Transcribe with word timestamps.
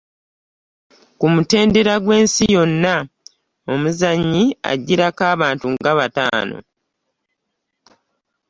Ku 1.19 1.25
mutendera 1.33 1.93
gw'ensi 2.03 2.43
yonna 2.55 2.95
omuzannyi 3.71 4.43
ajirako 4.71 5.23
abantu 5.33 5.65
nga 5.75 5.91
bataano. 5.97 6.57